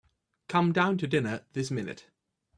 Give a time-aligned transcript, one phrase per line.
[0.47, 2.07] Come down to dinner this minute.